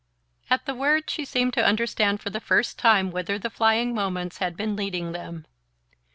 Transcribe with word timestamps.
At 0.49 0.65
the 0.65 0.73
word 0.73 1.11
she 1.11 1.25
seemed 1.25 1.53
to 1.53 1.63
understand 1.63 2.21
for 2.21 2.31
the 2.31 2.39
first 2.39 2.79
time 2.79 3.11
whither 3.11 3.37
the 3.37 3.51
flying 3.51 3.93
moments 3.93 4.39
had 4.39 4.57
been 4.57 4.75
leading 4.75 5.11
them. 5.11 5.45